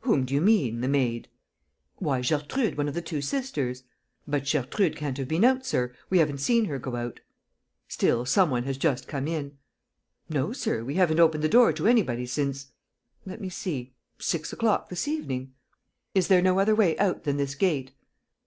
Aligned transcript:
"Whom 0.00 0.24
do 0.24 0.32
you 0.32 0.40
mean, 0.40 0.80
the 0.80 0.88
maid?" 0.88 1.28
"Why, 1.96 2.22
Gertrude, 2.22 2.78
one 2.78 2.88
of 2.88 2.94
the 2.94 3.02
two 3.02 3.20
sisters." 3.20 3.82
"But 4.26 4.48
Gertrude 4.50 4.96
can't 4.96 5.18
have 5.18 5.28
been 5.28 5.44
out, 5.44 5.66
sir. 5.66 5.94
We 6.08 6.16
haven't 6.16 6.38
seen 6.38 6.64
her 6.64 6.78
go 6.78 6.96
out." 6.96 7.20
"Still 7.86 8.24
some 8.24 8.48
one 8.48 8.62
has 8.64 8.78
just 8.78 9.06
come 9.06 9.28
in." 9.28 9.58
"No, 10.30 10.54
sir, 10.54 10.82
we 10.82 10.94
haven't 10.94 11.20
opened 11.20 11.44
the 11.44 11.48
door 11.50 11.74
to 11.74 11.86
anybody 11.86 12.24
since 12.24 12.68
let 13.26 13.38
me 13.38 13.50
see 13.50 13.92
six 14.18 14.50
o'clock 14.50 14.88
this 14.88 15.06
evening." 15.06 15.52
"Is 16.14 16.28
there 16.28 16.40
no 16.40 16.58
other 16.58 16.74
way 16.74 16.96
out 16.98 17.24
than 17.24 17.36
this 17.36 17.54
gate?" 17.54 17.92